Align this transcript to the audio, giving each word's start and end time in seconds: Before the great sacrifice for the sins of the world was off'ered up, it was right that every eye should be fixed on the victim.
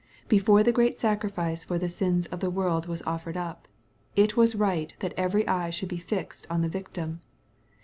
Before 0.27 0.63
the 0.63 0.71
great 0.71 0.97
sacrifice 0.97 1.63
for 1.63 1.77
the 1.77 1.87
sins 1.87 2.25
of 2.25 2.39
the 2.39 2.49
world 2.49 2.87
was 2.87 3.03
off'ered 3.03 3.37
up, 3.37 3.67
it 4.15 4.35
was 4.35 4.55
right 4.55 4.95
that 4.99 5.13
every 5.15 5.47
eye 5.47 5.69
should 5.69 5.89
be 5.89 5.97
fixed 5.99 6.47
on 6.49 6.61
the 6.63 6.67
victim. 6.69 7.21